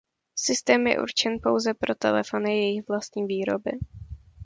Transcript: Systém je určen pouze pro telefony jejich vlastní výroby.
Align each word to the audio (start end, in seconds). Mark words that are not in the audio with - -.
Systém 0.35 0.87
je 0.87 1.01
určen 1.01 1.37
pouze 1.43 1.73
pro 1.73 1.95
telefony 1.95 2.49
jejich 2.57 2.87
vlastní 2.87 3.25
výroby. 3.25 3.71